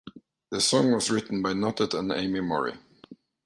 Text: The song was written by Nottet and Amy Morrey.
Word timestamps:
The 0.49 0.59
song 0.59 0.93
was 0.93 1.11
written 1.11 1.43
by 1.43 1.53
Nottet 1.53 1.93
and 1.93 2.11
Amy 2.11 2.39
Morrey. 2.41 2.73